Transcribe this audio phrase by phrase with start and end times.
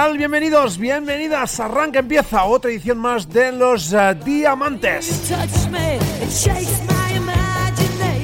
[0.00, 1.60] Bienvenidos, bienvenidas.
[1.60, 5.30] Arranca, empieza otra edición más de los uh, Diamantes.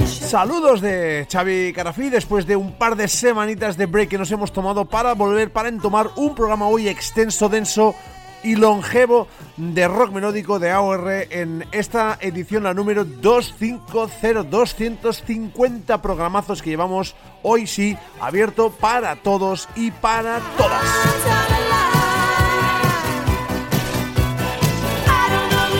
[0.06, 4.52] Saludos de Xavi Carafí después de un par de semanitas de break que nos hemos
[4.52, 7.94] tomado para volver para entomar un programa hoy extenso, denso
[8.42, 9.28] y longevo
[9.58, 17.14] de rock melódico de AOR en esta edición, la número 250, 250 programazos que llevamos
[17.42, 21.65] hoy sí abierto para todos y para todas.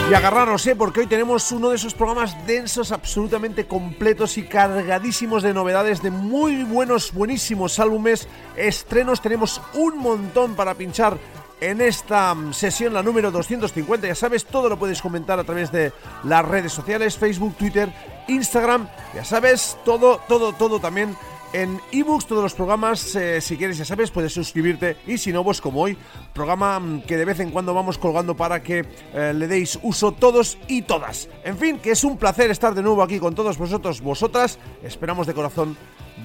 [0.09, 0.77] Y agarraros, ¿eh?
[0.77, 6.13] porque hoy tenemos uno de esos programas densos, absolutamente completos y cargadísimos de novedades, de
[6.13, 9.21] muy buenos, buenísimos álbumes, estrenos.
[9.21, 11.19] Tenemos un montón para pinchar
[11.61, 14.07] en esta sesión, la número 250.
[14.07, 17.93] Ya sabes, todo lo puedes comentar a través de las redes sociales, Facebook, Twitter,
[18.29, 18.89] Instagram.
[19.13, 21.17] Ya sabes, todo, todo, todo también
[21.57, 23.17] en ebooks todos los programas.
[23.17, 24.99] Eh, si quieres, ya sabes, puedes suscribirte.
[25.07, 25.97] Y si no, pues como hoy,
[26.35, 28.85] programa mm, que de vez en cuando vamos colgando para que
[29.15, 31.31] eh, le deis uso todos y todas.
[31.45, 34.59] En fin, que es un placer estar de nuevo aquí con todos vosotros, vosotras.
[34.83, 35.77] Esperamos de corazón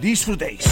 [0.01, 0.67] disfrutéis.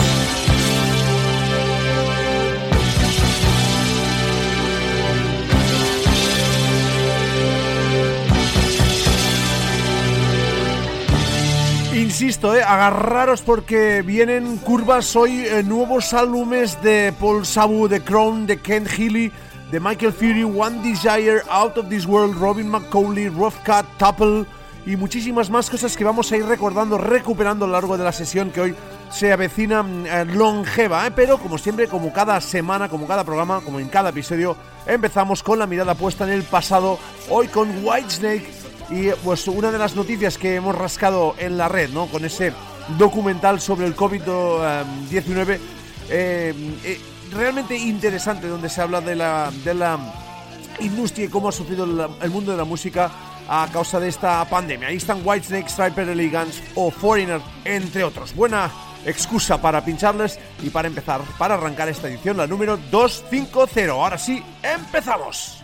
[12.21, 18.45] Insisto, eh, agarraros porque vienen curvas hoy eh, nuevos álbumes de Paul Sabu, de Crown,
[18.45, 19.31] de Ken Healy,
[19.71, 24.45] de Michael Fury, One Desire, Out of This World, Robin McCauley, Rough Cut, Tupple
[24.85, 28.11] y muchísimas más cosas que vamos a ir recordando, recuperando a lo largo de la
[28.11, 28.75] sesión que hoy
[29.09, 33.61] se avecina mm, eh, longeva, eh, pero como siempre, como cada semana, como cada programa,
[33.61, 36.99] como en cada episodio, empezamos con la mirada puesta en el pasado,
[37.29, 38.58] hoy con Whitesnake
[38.91, 42.07] y pues una de las noticias que hemos rascado en la red, ¿no?
[42.07, 42.53] Con ese
[42.97, 45.59] documental sobre el COVID-19,
[46.09, 47.01] eh, eh,
[47.31, 49.99] realmente interesante, donde se habla de la, de la
[50.79, 51.83] industria y cómo ha sufrido
[52.21, 53.11] el, mundo de la música
[53.47, 54.87] a causa de esta pandemia.
[54.87, 58.35] Ahí están Whitesnake, Striper Elegance o Foreigner, entre otros.
[58.35, 58.71] Buena
[59.05, 63.91] excusa para pincharles y para empezar, para arrancar esta edición, la número 250.
[63.91, 65.63] Ahora sí, empezamos.